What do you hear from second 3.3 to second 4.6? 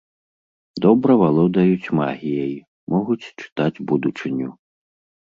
чытаць будучыню.